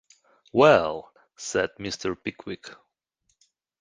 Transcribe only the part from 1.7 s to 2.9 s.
Mr. Pickwick.